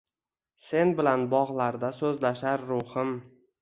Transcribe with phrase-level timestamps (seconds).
[0.67, 3.19] Sen bilan bog’larda so’zlashar ruhim.